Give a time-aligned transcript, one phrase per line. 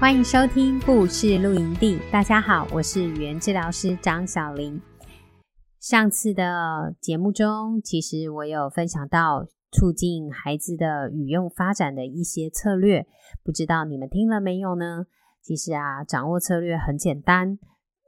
[0.00, 1.98] 欢迎收听故事露营地。
[2.12, 4.80] 大家好，我是语言治疗师张小玲。
[5.80, 13.08] 上次的节目中，其实我有分享到促进孩子的语用发展的一些策略，
[13.42, 15.06] 不知道你们听了没有呢？
[15.42, 17.58] 其实啊，掌握策略很简单，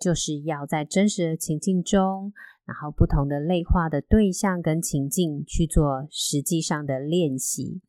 [0.01, 2.33] 就是要在真实的情境中，
[2.67, 7.83] 然后不同的类化的对象跟情境去做实际上的练习。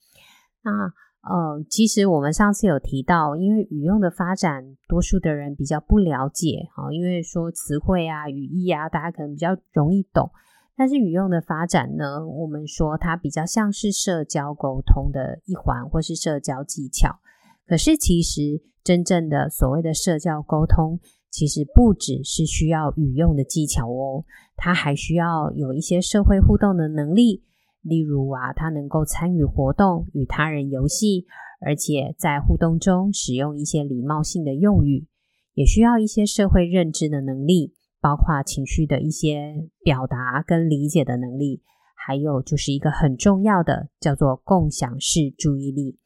[0.63, 10.31] 那呃，其实我们上次有提到，因为语用的发展，多数的人比较不了解，哈，因为说词汇啊、语义啊，大家可能比较容易懂。
[10.76, 17.20] 但是语用的发展呢，我们说它比较像是社交沟通的一环，或是社交技巧。
[17.68, 24.26] 可是其实真正的所谓的社交沟通，其实不只是需要语用的技巧哦，
[24.57, 27.43] 它还需要有一些社会互动的能力。
[27.82, 31.26] 例如啊，他能够参与活动，与他人游戏，
[31.60, 35.07] 而且在互动中使用一些礼貌性的用语，
[35.55, 41.63] 也需要一些社会认知的能力，包括情绪的一些表达跟理解的能力，
[41.96, 45.98] 还有就是一个很重要的叫做共享式注意力。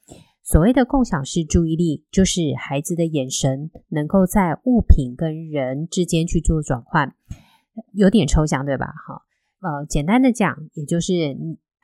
[0.41, 7.13] 所谓的共享式注意力，就是孩子的眼神能够在物品跟人之间去做转换，
[7.91, 8.93] 有点抽象，对吧？
[9.07, 9.23] 好，
[9.59, 11.35] 呃，简单的讲，也就是。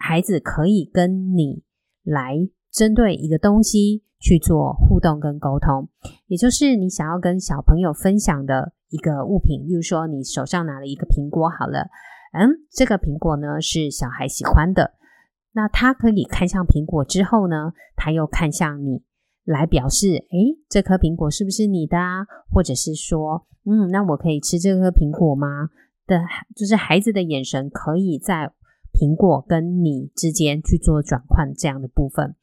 [0.01, 1.61] 孩子可以跟你
[2.03, 2.35] 来
[2.71, 5.87] 针对一个东西去做互动跟沟通，
[6.27, 11.89] 也就是你想要跟小朋友分享的一个物品，例如说你手上拿了一个苹果，好了，
[12.33, 14.95] 嗯，这个苹果呢是小孩喜欢的，
[15.53, 19.03] 那他可以看向苹果之后呢，他又看向你
[19.45, 22.25] 来表示，诶，这颗苹果是不是你的啊？
[22.51, 25.69] 或者是说，嗯，那我可以吃这颗苹果吗？
[26.07, 26.19] 的，
[26.55, 28.51] 就是孩子的眼神可以在。
[28.93, 32.35] 苹果跟你之间去做转换这样的部分。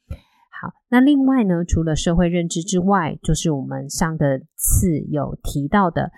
[0.61, 6.11] 好，那另外呢，除了社会认知之外，就是我们上个次有提到的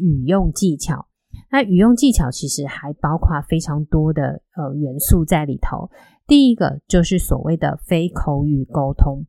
[0.00, 1.06] 语用技巧。
[1.50, 5.90] 那语用技巧其实还包括非常多的呃元素在里头。
[6.26, 9.26] 第一个就是所谓的非口语沟通。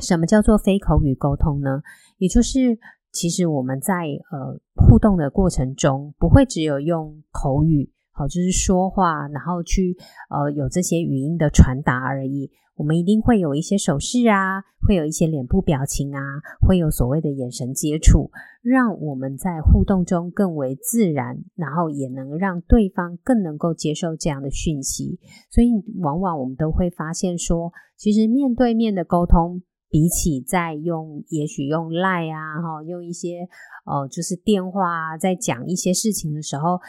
[0.00, 1.82] 什么叫做非口语沟通呢？
[2.18, 2.78] 也就是
[3.12, 7.92] 其实我们在呃互动的过程中，不会只有用口语。
[8.14, 9.96] 好，就是说话，然后去
[10.30, 12.50] 呃有这些语音的传达而已。
[12.76, 16.20] 我们一定会有一些手势啊，会有一些脸部表情啊，
[16.60, 18.32] 会有所谓的眼神接触，
[18.62, 25.20] 让我们在互动中更为自然，然后也能让对方更能够接受这样的讯息。
[25.50, 25.70] 所以，
[26.00, 33.46] 往往我们都会发现说，其实面对面的沟通，比起在用，也许用 LINE 啊，哈，用一些
[33.86, 36.80] 呃，就是电话啊，在讲一些事情的时候。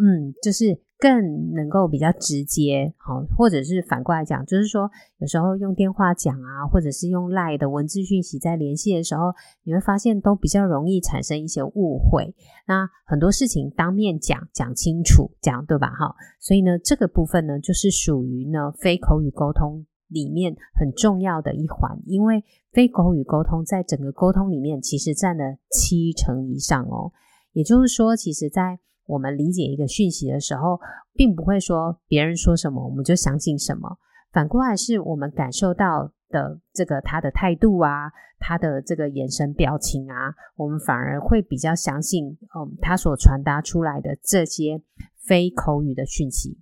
[0.00, 9.32] 嗯，就是更能够比较直接，好，或者是反过来讲，就是说有时候用电话讲啊，或者是用 LINE 的文字讯息在联系的时候，
[9.64, 12.34] 你会发现都比较容易产生一些误会。
[12.66, 15.88] 那很多事情当面讲讲清楚，讲对吧？
[15.88, 27.12] 哈，所以呢，这个部分呢，就是属于呢非口语沟通里面很重要的一环，因为非口语沟通在整个沟通里面其实占了七成以上哦。
[27.52, 30.78] 也就是说，其实在我们理解一个讯息的时候，
[31.14, 33.98] 并不会说别人说什么我们就相信什么，
[34.30, 44.82] 反过来是我们感受到的这个他的态度啊，他的这个眼神表情啊，我们反而会比较相信，嗯，他所传达出来的这些
[45.26, 46.60] 非口语的讯息。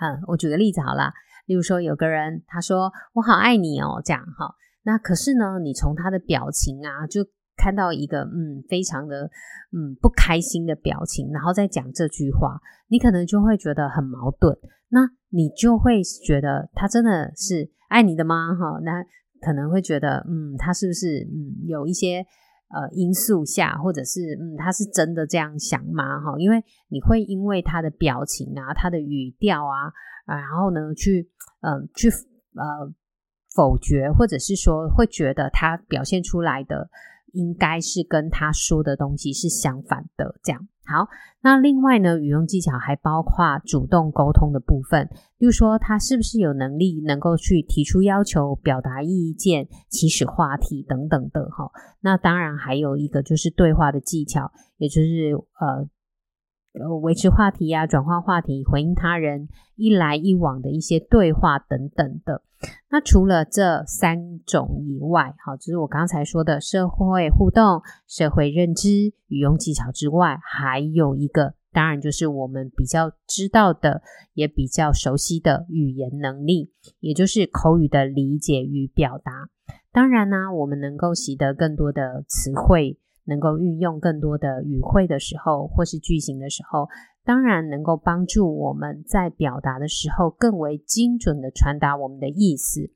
[0.00, 1.12] 嗯，我举个例子好了，
[1.46, 7.24] 例如说有个人他说我好爱你哦，这样哈，那可是呢，你从他的表情啊就。
[7.56, 9.30] 看到一个嗯，非常的
[9.72, 14.56] 嗯不开心的表情，然后再讲这句话，你可能就会觉得很矛盾。
[14.88, 18.54] 那你就会觉得他真的是爱你的吗？
[18.54, 19.04] 哈，那
[19.40, 22.18] 可能会觉得嗯，他是不是嗯有一些
[22.68, 26.20] 呃因素下，或者是嗯他是真的这样想吗？
[26.20, 29.88] 哈，因为你会因为他的表情啊，他的语调啊，
[30.26, 31.30] 啊然后呢去
[31.62, 32.92] 嗯、去呃
[33.54, 36.90] 否决，或者是说会觉得他表现出来的。
[37.32, 40.68] 应该是跟他说的东西是相反的，这样。
[40.84, 41.08] 好，
[41.42, 45.08] 那另外呢，语用技巧还包括主动沟通的部分，
[45.38, 51.70] 例如说他是不是有能力能够去提出要求、表达意见、起始话题等等的哈。
[52.00, 55.88] 那当然还有一个就是对话的技巧，也就是呃。
[56.72, 62.42] 呃，维持话题呀、啊，转换话题，回应他人，一来一往的一些对话等等的。
[62.90, 74.02] 那除了这三种以外，好，就是我刚才说的社会互动、社会认知、语用技巧之外，还有一个，当然就是我们比较知道的，
[74.32, 79.48] 也比较熟悉的语言能力，也就是口语的理解与表达。
[79.90, 82.98] 当然呢、我们能够习得更多的词汇。
[83.24, 86.88] 能够运用更多的语汇的时候，或是句型的时候，
[87.24, 92.90] 当然能够帮助我们在表达的时候更为精准的传达我们的意思。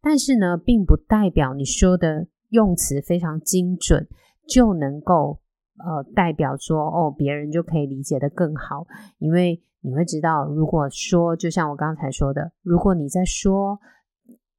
[0.00, 4.08] 但是呢，并不代表你说的用词非常精准，
[4.48, 5.40] 就能够
[5.78, 8.86] 呃代表说哦，别人就可以理解得更好。
[9.18, 13.78] 因为你会知道，如果说就像我刚才说的，如果你在说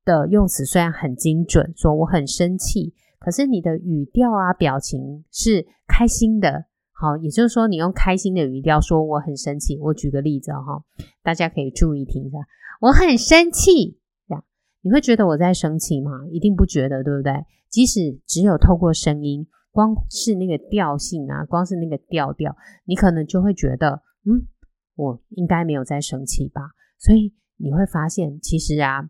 [0.06, 2.94] 的用词虽然很精准，说我很生气。
[3.20, 9.78] 可是你的语调啊、表情是开心的，好，也就是说，你用开心的语调说我很生气。
[9.78, 10.84] 我举个例子哈，
[11.22, 12.38] 大家可以注意听一下，
[12.82, 14.44] 我很生气，这样
[14.82, 16.12] 你会觉得我在生气吗？
[16.32, 17.34] 一定不觉得，对不对？
[17.70, 22.56] 即使只有透过声音，光是那个调性啊，光是那个调调，
[22.86, 24.48] 你可能就会觉得，嗯，
[24.96, 26.62] 我应该没有在生气吧？
[26.98, 29.10] 所以你会发现，其实啊。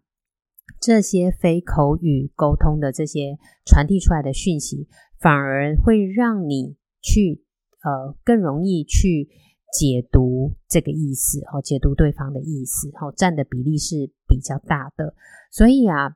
[0.79, 4.87] 这些非口语沟通的这些传递出来的讯息，
[5.19, 7.43] 反而会让你去
[7.81, 9.29] 呃更容易去
[9.71, 15.13] 解读这个意思哦，解读对方的意思哦，占的比例是比较大的。
[15.51, 16.15] 所以啊，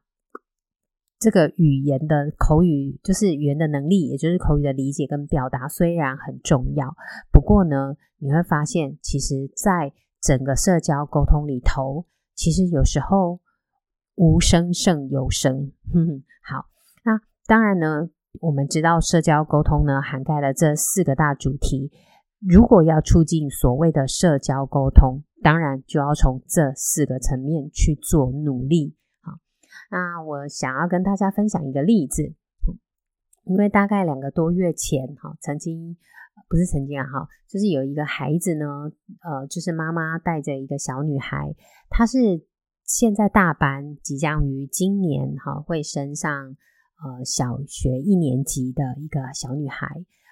[1.19, 6.95] 这个语言的口语就是语言的能力，也就是口语的理解跟表达，虽然很重要，
[7.31, 13.39] 不过呢，你会发现，其实在整个社交沟通里头，其实有时候。
[14.15, 16.67] 无声胜有声，哼哼，好，
[17.03, 18.09] 那当然呢，
[18.41, 21.91] 我们知道社交沟通呢涵盖了这四个大主题。
[22.39, 28.95] 如果要促进所谓的社交沟通，当然就要从这四个层面去做努力。
[29.21, 29.31] 好，
[29.89, 32.35] 那我想要跟大家分享一个例子，
[33.45, 35.97] 因为大概两个多月前，哈，曾经
[36.47, 38.91] 不是曾经啊，哈，就是有一个孩子呢，
[39.23, 41.55] 呃，就是妈妈带着一个小女孩，
[41.89, 42.45] 她是。
[42.85, 46.55] 现在大班即将于今年哈会升上
[47.01, 49.87] 呃小学一年级的一个小女孩，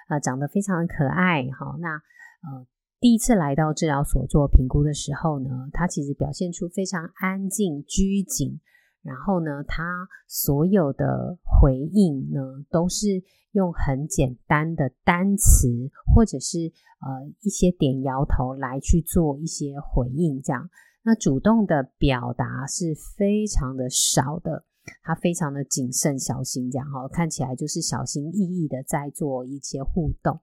[0.09, 1.75] 呃长得非常的可爱哈。
[1.79, 2.67] 那呃
[2.99, 8.59] 第一次来到治疗所做评估的时候呢，她其实表现出非常安静拘谨，
[9.01, 15.67] 然后呢，她所有的回应呢都是用很简单的单词
[16.13, 20.69] 或者是呃一些点摇头来去做一些回应这样。
[21.03, 24.65] 那主动的表达是非常的少的，
[25.01, 30.39] 他非常的谨慎小心，这样哈，看起来就是小心翼翼的在做一些互动。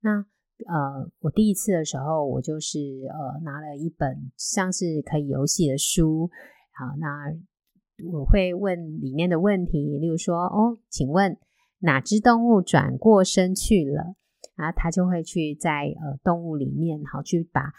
[0.00, 0.26] 那
[0.66, 2.78] 呃，我第一次的时候，我就是
[3.08, 6.30] 呃拿了一本像是可以游戏的书，
[6.72, 7.34] 好，那
[8.12, 11.38] 我会问里面的问题，例如说，哦，请问
[11.78, 14.14] 哪只动物转过身去了？
[14.56, 17.72] 啊，他就会去在呃动物里面，好去把。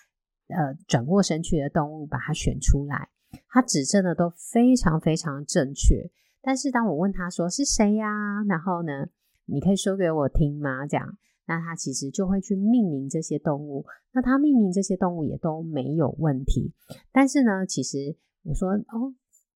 [0.47, 3.09] 呃，转过身去的动物，把它选出来，
[3.50, 6.10] 他指证的都非常非常正确。
[6.41, 8.43] 但是当我问他说是谁呀？
[8.48, 9.08] 然后呢，
[9.46, 10.86] 你可以说给我听吗？
[10.86, 11.17] 这样，
[11.48, 13.86] 那他其实就会去命名这些动物。
[14.12, 16.74] 那他命名这些动物也都没有问题。
[17.12, 19.15] 但是呢，其实我说哦，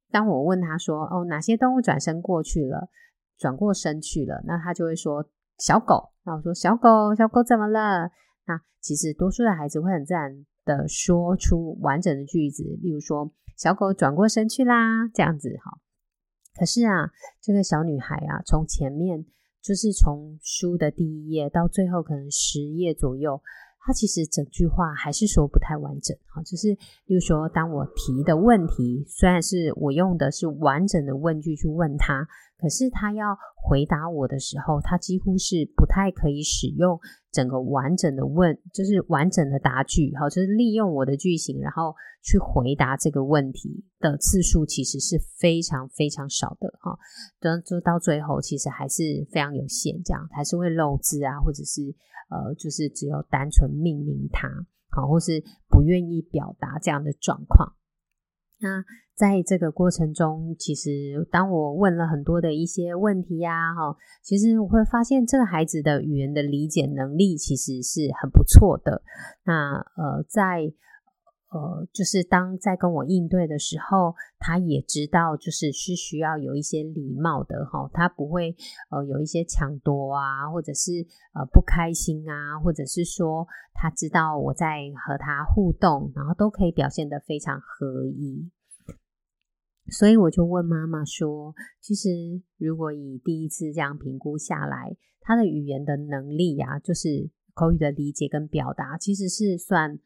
[0.09, 2.89] 当我问他说哦，哪些动物转身过去了，
[3.37, 6.09] 转过身去了，那他就会说小狗。
[6.23, 8.09] 那我说小狗，小狗怎么了？
[8.47, 10.45] 那其实多数的孩子会很自然
[10.77, 15.79] 的说出完整的句子，例如说小狗转过身去啦，这样子哈。
[16.53, 17.09] 可是啊，
[17.41, 19.25] 这个小女孩啊，从前面
[19.63, 23.41] 就是从书的第一页到最后可能十页左右，
[23.79, 26.43] 她其实整句话还是说不太完整哈。
[26.43, 26.67] 就是
[27.05, 32.27] 例如说，当我提的问题，虽然是我用的是完整的问句去问她，
[32.59, 36.99] 可是他要回答我的时候，他几乎是不太可以使用。
[37.31, 46.97] 整个完整的问，就是完整的答句，好，就是利用我的句型，然后去回答这个问题的次数其实是非常非常少的，哈，
[47.39, 51.93] 就就到最后其实还是非常有限，这样还是会漏字啊，或者是
[52.31, 54.49] 呃，就是只有单纯命名它，
[54.89, 57.75] 好，或是不愿意表达这样的状况。
[58.61, 58.83] 那
[59.15, 69.01] 在这个过程中，其实当我问了很多的一些问题呀，哈，其实我会发现这个孩子的语言的理解能力其实是很不错的。
[69.43, 70.71] 那呃，在
[71.51, 78.55] 呃，就是当在跟我应对的时候，他也知道就是是需要有一些礼貌的哈，他不会
[78.91, 80.91] 呃有一些抢夺啊，或者是
[81.33, 88.51] 呃不开心啊，或者是说他知道我在和他互动，然后都可以表现得非常合一。
[89.89, 92.09] 所以我就问妈妈说，其实
[92.59, 99.97] 如果以第一次这样评估下来，他的语言的能力呀，就是口语的理解跟表达，其实是算。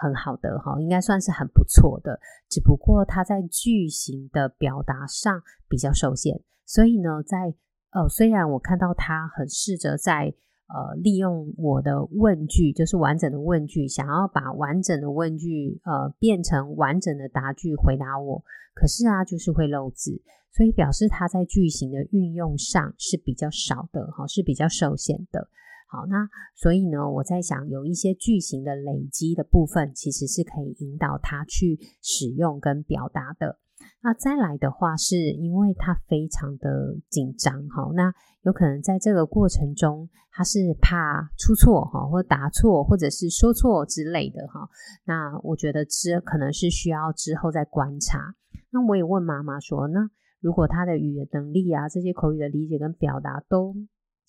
[0.00, 7.54] 很好的哈，应该算是很不错的，只不过他在句型的表达上比较受限，所以呢，在
[7.90, 10.32] 呃，虽然我看到他很试着在
[10.68, 18.42] 呃利用我的问句，就是完整的问句，想要把完整的问句呃变成完整的答句回答我，
[18.72, 25.48] 可是啊，就是会漏字，所以表示他在句型的运用上是比较少的哈，是比较受限的。
[25.90, 33.58] 好，那所以呢，我在想，有一些句型的累积的部分，其实是可以引导他去使用跟表达的。
[34.00, 44.68] 那再来的话，是因为他非常的紧张，哈，那有可能在这个过程中，他是怕出错，哈，或答错，或者是说错之类的，哈。
[45.04, 48.36] 那我觉得这可能是需要之后再观察。
[48.70, 50.08] 那我也问妈妈说，那
[50.40, 53.74] 如果他的语言能力啊，这些口语的理解跟表达都。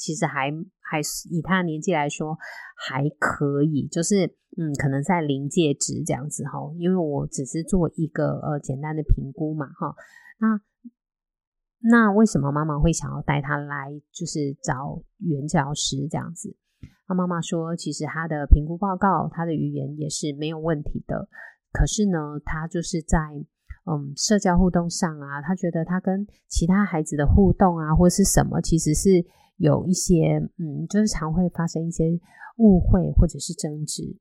[0.01, 0.49] 其实还
[0.81, 2.35] 还以他的年纪来说
[2.75, 4.25] 还可以，就是
[4.57, 6.57] 嗯，可能在临界值这样子哈。
[6.79, 9.95] 因为我只是做一个呃简单的评估嘛哈。
[10.39, 10.59] 那
[11.83, 16.57] 那为什么妈妈会想要带他来，就是找语言教师这样子？
[17.07, 21.29] 那妈妈说，其实他的评估报告，他的语言也是没有问题的。
[21.71, 23.19] 可是呢，他就是在
[23.85, 29.23] 嗯社交互动上啊，他觉得他跟其他孩子的互动啊，或是什么，其实是。
[29.61, 32.19] 有一些，嗯，就是常会发生一些
[32.57, 34.17] 误会或者是争执，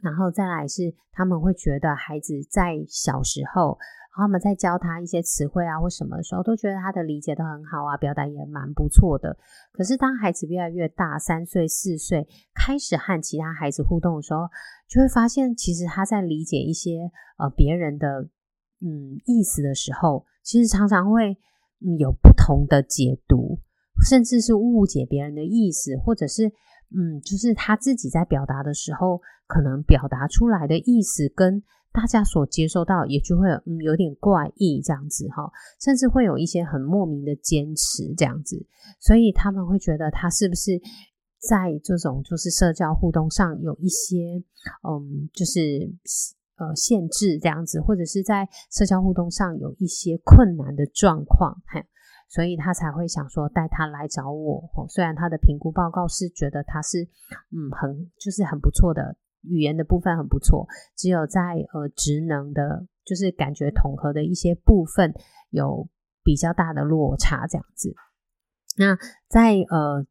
[0.00, 3.76] 然后再来是他们会觉得孩子在小时候，
[4.14, 9.36] 他们在教他一些词汇啊或什么的时候，都觉得他的理解都很好啊，表达也蛮不错的。
[9.72, 14.48] 可是当孩子越来越大，三岁四岁开始和其他孩子互动的时候，
[14.88, 18.28] 就会发现其实他在理解一些呃别人的
[18.80, 21.36] 嗯意思的时候，其实常常会
[21.80, 23.58] 嗯有不同的解读。
[24.08, 26.46] 甚至是误解别人的意思，或者是，
[26.94, 38.66] 嗯，就是他自己在表达的时候，可能表达出来的意思跟大家所接受到，也就会嗯有点怪异这样子哈，甚至会有一些很莫名的坚持这样子，
[38.98, 40.80] 所以他们会觉得他是不是
[41.38, 44.42] 在这种就是社交互动上有一些
[44.88, 45.92] 嗯，就是
[46.56, 51.84] 呃限制这样子，或者是在社交互动上有一些困难的状况，嘿。
[52.32, 54.66] 所以他才会想说带他来找我。
[54.88, 57.02] 虽然他的评估报告是觉得他是
[57.50, 61.40] 嗯很就是很不错的语言的部分很不错，只有在
[61.74, 65.12] 呃职能的，就是感觉统合的一些部分
[65.50, 65.86] 有
[66.24, 67.94] 比较大的落差这样子。
[68.78, 68.96] 那
[69.28, 70.06] 在呃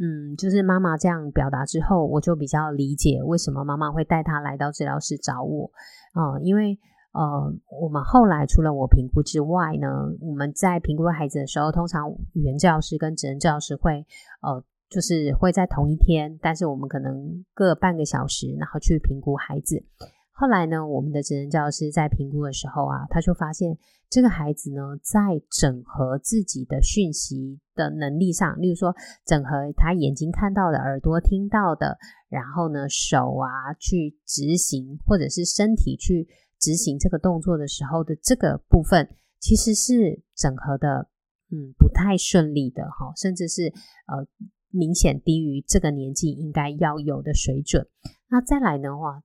[0.00, 5.70] 嗯就是妈妈这样表达之后，我就比较理解为什么妈妈会带他来到治疗室找我
[6.14, 6.80] 啊，因为。
[7.12, 9.86] 呃，我们后来除了我评估之外呢，
[10.20, 14.06] 我们在评估孩子的时候，通常语言教师跟职能教师会，
[14.40, 19.84] 呃，就是会在同一天，但是我们可能各半个小时，然后去评估孩子。
[20.30, 23.76] 后来呢，我们的职能教师在评估的时候啊，他就发现
[24.08, 31.98] 这个孩子呢，在整合自己的讯息的能力上，例如说整合他眼睛看到的、耳朵听到的，
[32.30, 36.26] 然后呢，手啊去执行，或者是身体去。
[36.62, 41.08] 执行这个动作的时候的这个部分，其实是整合的，
[41.50, 43.64] 嗯，不太顺利的哈，甚至是
[44.06, 44.24] 呃
[44.70, 47.88] 明显低于这个年纪应该要有的水准。
[48.28, 49.24] 那再来的话，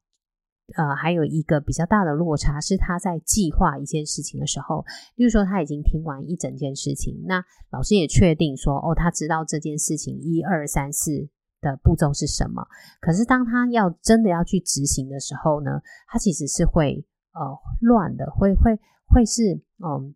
[0.76, 11.30] 呃，还有一个比较大的落差是他在计划一件事情的时候，例如说他已经听完一整件事情，那老师也确定说，哦，他知道这件事情一二三四
[11.62, 12.66] 的步骤是什么。
[13.00, 17.06] 可是当他要真的要去执行的时候呢，他其实是会。
[17.38, 20.14] 呃，乱的会会会是嗯、呃、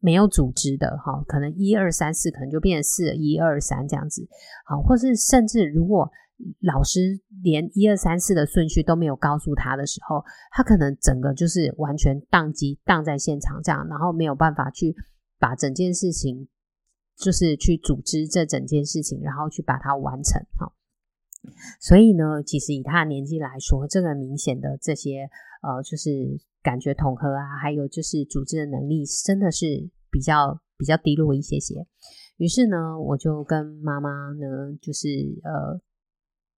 [0.00, 4.26] 没有组织的哈，可能一二三四可能就变成四一二三这样子，
[4.64, 6.10] 好，或是甚至如果
[6.60, 14.96] 老师连一二三四的顺序都没有告诉他的时候，他可能整个就是完全宕机宕在现场这样，然后没有办法去
[15.38, 16.48] 把整件事情
[17.16, 20.72] 就是去组织这整件事情，然后去把它完成哈。
[21.80, 25.28] 所以呢，其实以他的年纪来说，这个明显的这些
[25.60, 26.40] 呃就是。
[26.62, 29.66] 感觉统合啊，还有就是组织的能力，真的是
[30.10, 31.86] 比较比较低落一些些。
[32.36, 35.08] 于是呢，我就跟妈妈呢，就是
[35.44, 35.80] 呃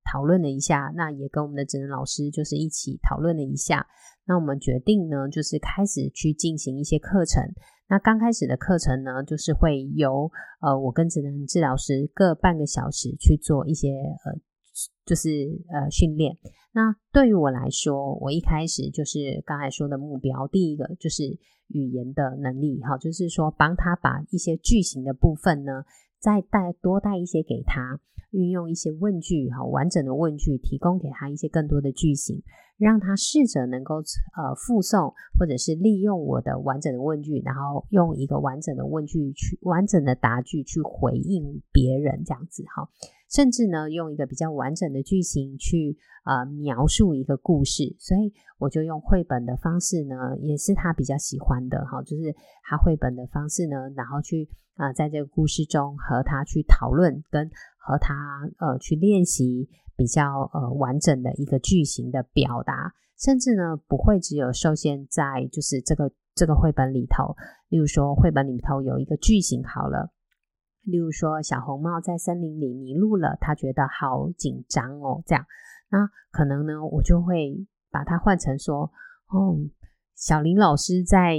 [0.05, 3.87] 讨论了一下，那也跟我们的职能老师就是一起讨论了一下。
[4.27, 7.43] 那我们决定呢，就是开始去进行一些课程。
[7.89, 10.31] 那刚开始的课程呢，就是会由
[10.61, 14.33] 呃我跟职能治疗师各半个小时去做一些呃，
[15.05, 15.29] 就是
[15.69, 16.37] 呃训练。
[16.73, 21.23] 那对于我来说，我一开始就是刚才说的目标，第一个就是
[21.69, 25.85] 语言的能力，哈，就是说帮他把一些句型的部分呢，
[26.19, 32.43] 再带多带一些给他，运用一些问句，哈，完整的问句，提供给他一些更多的句型。
[32.77, 34.03] 让他试着能够
[34.37, 42.89] 呃复诵，或者是利用我的完整的问句，然后用一个完整的问句去完整的答句去回应别人，这样子哈。
[43.31, 47.97] 甚至呢，用一个比较完整的句型去呃描述一个故事。
[47.99, 52.35] 所以我就用绘本的方式呢，也是他比较喜欢的哈，就是
[52.69, 58.15] 他绘本的方式呢，然后去啊、在这个故事中和他去讨论，跟和他
[58.59, 59.69] 呃去练习。
[59.97, 67.37] 比较呃完整的一个句型的表达，甚至呢不会只有受限在就是这个这个绘本里头。
[67.69, 70.11] 例如说绘本里头有一个句型好了，
[70.85, 75.45] 例如说小红帽在森林里迷路了，他觉得好紧张哦，这样，
[75.91, 78.93] 那可能呢我就会把它换成说，
[79.29, 79.57] 哦，
[80.15, 81.39] 小林老师在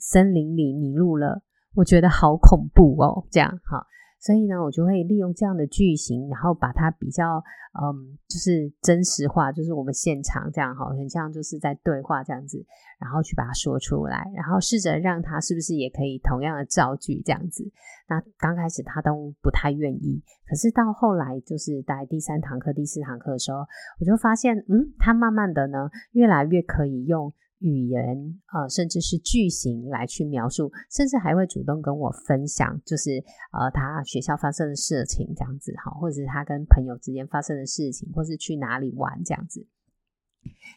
[0.00, 1.42] 森林里迷路了，
[1.74, 3.86] 我觉得好恐怖哦，这样哈。
[4.22, 7.42] 所以呢，我就会利用这样的句型，然后把它比较，
[7.82, 12.64] 嗯，就是真实化，就是我们现场这样哈，很像就是在对话这样子，
[13.00, 17.68] 然后去把它说出来，然后试着让他是不是也可以同样的造句这样子。
[18.06, 23.66] 那刚开始他都不太愿意，可是到后来就是在第三堂课、第四堂课的时候，
[23.98, 27.34] 我就发现，嗯，他慢慢的呢，越来越可以用。
[27.62, 39.66] 语言呃，甚至是句型来去描述，甚至还会主动跟我分享，就是呃，他学校发生的事情这样子哈，或者是他跟朋友之间发生的事情，或是去哪里玩这样子。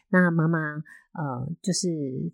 [0.08, 0.58] 那妈妈
[1.12, 1.88] 呃，就是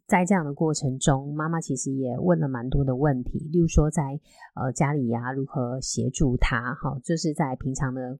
[0.06, 4.20] 在这样的过程中，妈妈其实也问了蛮多的问题，例如说在
[4.54, 8.18] 呃家里呀、如何协助他哈，就是在平常的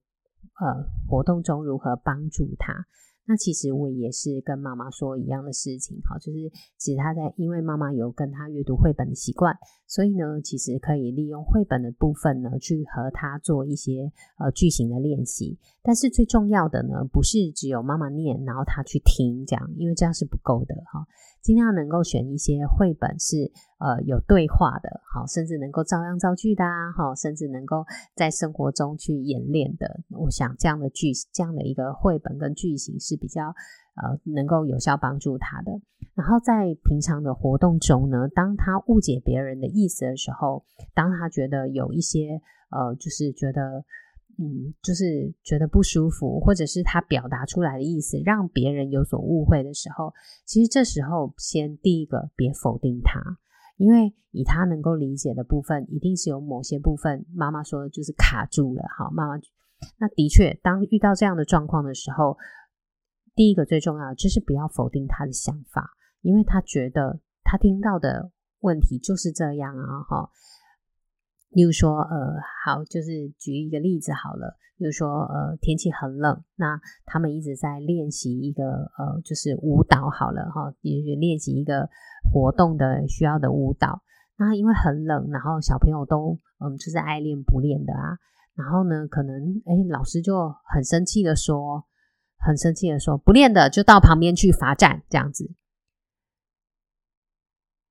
[0.61, 2.87] 呃活动中如何帮助他。
[3.24, 6.38] 那其实我也是跟妈妈说一样的事情，哈，就是
[6.76, 9.56] 其实他在，因为妈妈有跟他阅读绘本的习惯，
[9.87, 15.58] 所以呢，其实可以利用绘本的部分呢，去和他做一些呃句型的练习。
[15.84, 21.06] 但是最重要的呢，不是只有妈妈念，然后他去听这样，因为这样是不够的，哈。
[21.42, 30.02] 尽量能够选一些绘本是呃有对话的，好，甚至能够照样造句的啊，好，甚至能够在生活中去演练的。
[30.10, 33.48] 我想这样的句，这样的一个绘本跟句型是比较
[33.96, 35.72] 呃能够有效帮助他的。
[36.14, 40.64] 然后在平常的活动中呢，当他误解别人的意思的时候，
[40.94, 42.40] 当他觉得有一些
[42.70, 43.84] 呃，就是觉得。
[44.38, 50.12] 嗯，就是觉得不舒服，或者是他表达出来的意思让别人有所误会的时候，
[50.46, 53.20] 其实这时候先第一个别否定他，
[53.76, 58.82] 因为以他能够理解的部分，一定是有某些部分妈妈说的就是卡住了。
[58.96, 59.40] 好，妈妈，
[59.98, 62.38] 那的确，当遇到这样的状况的时候，
[63.34, 65.90] 第一个最重要的就是不要否定他的想法，
[66.22, 70.30] 因为他觉得他听到的问题就是这样啊，哈。
[71.52, 74.58] 例如说，呃，好，就是举一个例子好了。
[74.78, 81.88] 比如说，呃，天气很冷，那他们一直在练习一个，呃，就是舞蹈好了哈，也就是练习一个
[82.32, 84.02] 活动的需要的舞蹈。
[84.36, 88.18] 那因为很冷，然后小朋友都，嗯，就是爱练不练的啊。
[88.54, 91.84] 然后呢，可能，诶，老师就很生气的说，
[92.38, 95.54] 很生气的说，不练的就到旁边去罚站这样子。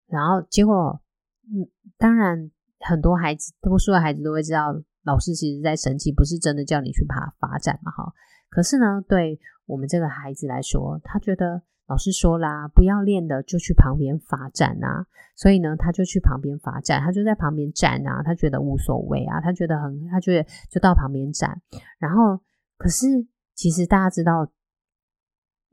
[0.08, 1.02] 然后结果，
[1.44, 2.52] 嗯，当然。
[2.82, 8.14] 很多孩子，多数的孩子都会知道，老师其实在神奇，不是真的叫你去爬发展嘛，哈。
[8.50, 21.62] 可是呢，对我们这个孩子来说，他觉得老师说啦，不要练的就去旁边发展啊，所以呢，他就去旁边发展，他就在旁边站啊，他觉得无所谓啊，他觉得很，他觉得就到旁边站。
[22.00, 22.42] 然后，
[22.78, 23.08] 可是
[23.56, 24.52] 其实大家知道，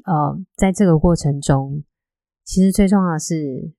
[0.05, 1.83] 呃，在这个过程中。
[2.49, 3.35] 其实最重要的是，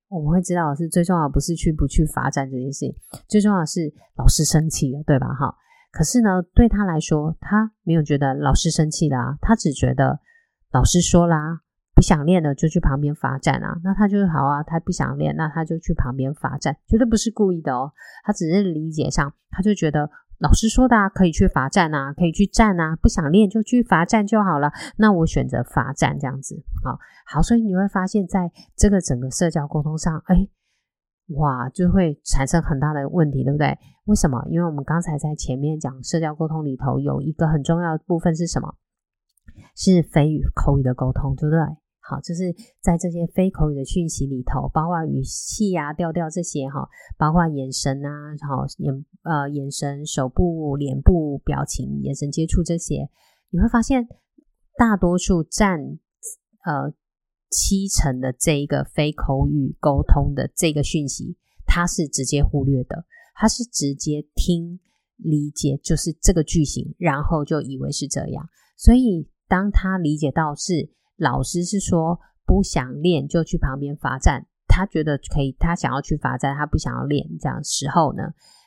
[0.06, 2.94] 我们会知道的是最重要的不是去不去罚站这件事情，
[3.26, 5.26] 最重要的是老师生气了，对吧？
[5.34, 5.52] 哈，
[5.90, 10.20] 可是呢，对他来说，他没有觉得老师生气啦，他只觉得
[10.70, 11.62] 老师说啦，
[11.96, 17.90] 不想练了就去旁边罚站啊，那他就好啊，他不想练，那他就去旁边罚站，绝对不是故意的哦，
[18.22, 20.08] 他只是理解上，他就觉得
[20.40, 24.72] 老师说的啊，可以去罚站啊，可以去站啊，不想练就去罚站就好了。
[24.96, 30.48] 那我选择罚站这样子，好，好，所以你会发现在这个整个社交沟通上，哎，
[31.36, 33.78] 哇，就会产生很大的问题，对不对？
[34.06, 34.42] 为什么？
[34.48, 38.74] 因为我们刚才在前面讲社交沟通里头有一个很重要的部分是什么？
[39.76, 41.60] 是非语口语的沟通，对不对？
[42.10, 53.08] 好，就是在这些非口语的讯息里头，包括语气啊、调调这些哈，包括眼神啊，好眼呃眼神、手部、脸部表情、眼神接触这些，
[53.50, 54.08] 你会发现
[54.76, 55.78] 大多数占
[56.64, 56.92] 呃
[57.48, 63.04] 七成的这一个非口语沟通的这个讯息，它是直接忽略的，
[63.36, 64.80] 它是直接听
[65.16, 70.90] 理解，就是这个句型，然后就以为是这样，所以当他理解到是。
[71.20, 77.28] 老师是说不想练就去旁边罚站，他觉得可以，他想要去罚站，他不想要练。
[77.38, 78.22] 这样时候呢，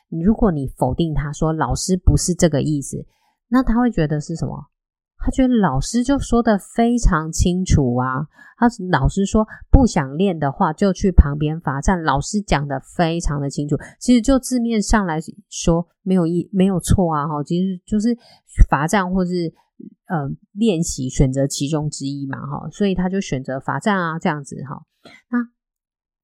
[0.08, 3.04] 如果你否定他说老师不是这个意思，
[3.48, 4.66] 那他会觉得是什么？
[5.18, 8.28] 他觉得老师就说的非常清楚啊。
[8.56, 13.76] 他老师说不想练的话就去旁边罚站，老师讲的非常的清楚。
[13.98, 15.18] 其实就字面上来
[15.50, 18.16] 说没有一没有错啊，哈，其实就是
[18.70, 19.52] 罚站或是。
[20.06, 24.86] 呃，练习选择其中之一嘛，哈，所以他就选择罚站啊，这样子哈。
[25.30, 25.50] 那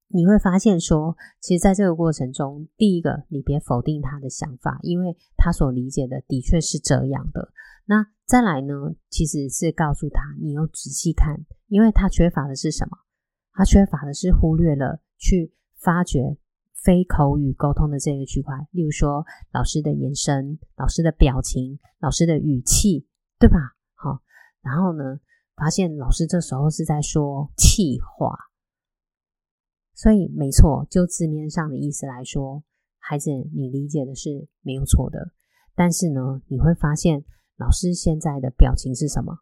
[0.07, 7.51] 你会发现说，其实在这个过程中，第一个，你别否定他的想法，因为他所理解的的确是这样的。
[7.85, 8.73] 那再来呢，
[9.09, 12.97] 其实是告诉他，你要仔细看，因为他缺乏的是什么？
[13.53, 16.37] 他缺乏的是忽略了去发掘
[16.75, 23.07] 非口语沟通的这个区块，例如说老师的眼神、老师的表情、老师的语气。
[23.41, 23.57] 对吧？
[23.95, 24.21] 好，
[24.61, 25.19] 然后呢，
[25.55, 28.37] 发现老师这时候是在说气话，
[29.95, 32.63] 所以没错，就字面上的意思来说，
[32.99, 35.33] 孩子你理解的是没有错的。
[35.73, 37.25] 但是呢，你会发现
[37.57, 39.39] 老师现在的表情是什么？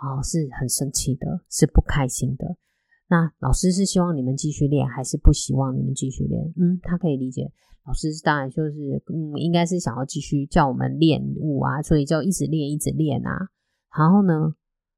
[0.00, 2.56] 哦，是很生气的，是不开心的。
[3.10, 6.44] 那老师是希望你们继续练，还是不希望你们继续练？
[6.56, 7.50] 嗯，他可以理解。
[7.84, 13.48] 老师当然就是，嗯，应该是想要继续叫我们练舞啊，所以就一直练，一直练啊。
[13.98, 14.54] 然后呢，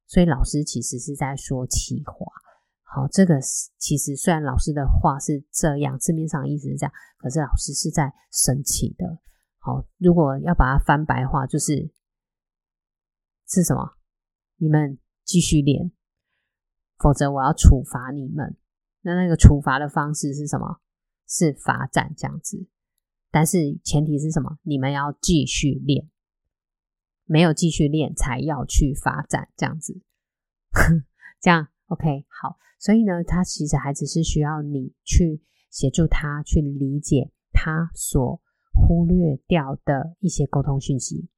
[0.07, 2.27] 所以老师其实是在说气话。
[2.83, 3.41] 好，这个
[3.79, 9.07] 其实虽然老师的话是这样，字面上意思是这样，可是老师是在生气的。
[9.59, 11.91] 好，如果要把它翻白话，就是
[13.49, 13.97] 是什么？
[14.59, 15.91] 你们继续练，
[17.03, 18.57] 否则我要处罚你们。
[19.01, 20.81] 那那个处罚的方式是什么？
[21.27, 22.69] 是罚站这样子。
[23.31, 24.59] 但是前提是什么？
[24.63, 26.09] 你们要继续练，
[27.25, 30.01] 没有继续练才要去发展这样子，
[31.41, 32.59] 这样 OK 好。
[32.79, 38.41] 所以呢，他其实还只是需要你去协助他去理解他所
[38.75, 41.29] 忽略掉的一些沟通讯息。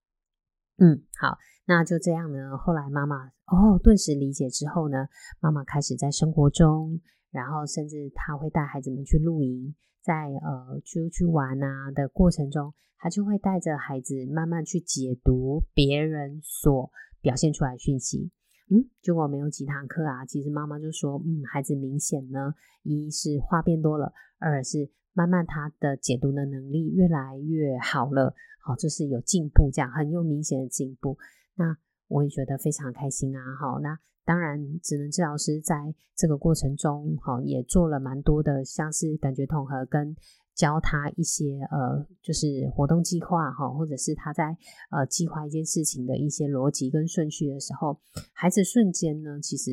[0.78, 2.56] 嗯，好，那就这样呢。
[2.58, 5.08] 后来妈妈哦，顿时理解之后呢，
[5.40, 7.00] 妈妈开始在生活中，
[7.30, 9.74] 然后甚至他会带孩子们去露营。
[10.02, 16.90] 在呃出去玩啊的过程中，他就会带着孩子慢慢去解读别人所
[17.22, 18.30] 表现出来的讯息。
[18.68, 31.16] 嗯，结果没有几堂课啊，其实妈妈就说，嗯，孩子明显呢，一是话变多了，二是慢慢他的解读的能力越来越好了，好，就是有进步，这样很有明显的进步。
[31.56, 31.76] 那
[32.08, 33.98] 我也觉得非常开心啊，好，那。
[34.26, 40.16] 当然，职能治疗师在这个过程中，哈，也做了蛮多的，像是感觉统合跟
[40.54, 44.56] 教他一些呃，就是活动计划哈，或者是他在
[44.90, 48.00] 呃计划一件事情的一些逻辑跟顺序的时候，
[48.32, 49.70] 孩子瞬间呢，其实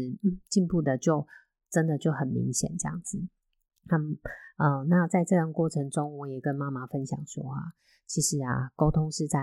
[0.49, 1.25] 进步的就
[1.71, 3.19] 真的就很明显这样子。
[3.89, 4.19] 嗯
[4.57, 7.71] 呃，那在这样过程中，我也跟妈妈分享说啊，
[8.05, 9.39] 其实啊，沟通是在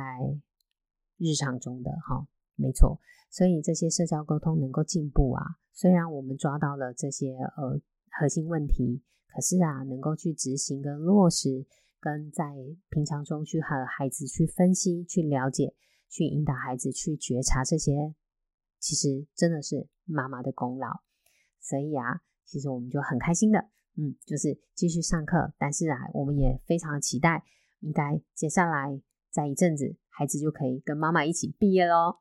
[1.19, 2.27] 日常中的哈，
[2.57, 2.99] 没错。
[3.31, 7.79] 所以这些社交沟通能够进步啊，虽然我们抓到了这些呃
[8.11, 11.67] 核心问题，可是啊，能够去执行跟落实，
[12.01, 12.45] 跟在
[12.89, 15.75] 平常中去和孩子去分析、去了解、
[16.09, 18.15] 去引导孩子去觉察这些，
[18.79, 21.01] 其实真的是妈妈的功劳。
[21.61, 23.59] 所以啊，其实我们就很开心的，
[23.99, 27.45] 嗯，就是继续上课，但是啊，我们也非常期待，
[27.81, 28.99] 应该接下来
[29.31, 29.97] 再一阵子。
[30.19, 32.17] 孩子就可以跟妈妈一起毕业喽。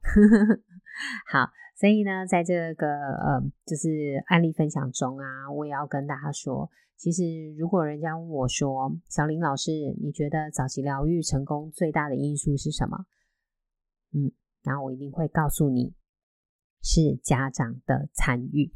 [1.25, 7.23] 好，所以呢，在这个呃，就是案例分享中啊，我也要跟大家说，其实
[7.57, 13.05] 如果人家问我说，小林老师，你觉得早期疗愈成功最大的因素是什么？
[14.13, 14.31] 嗯，
[14.63, 15.95] 那我一定会告诉你，
[16.83, 18.71] 是家长的参与。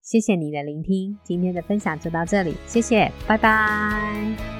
[0.00, 4.59] 谢谢你的聆听，今天的分享就到这里，谢谢，拜拜。